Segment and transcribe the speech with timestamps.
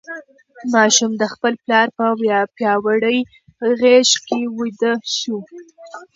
[0.73, 2.05] ماشوم د خپل پلار په
[2.57, 3.19] پیاوړې
[3.81, 5.37] غېږ کې ویده شو.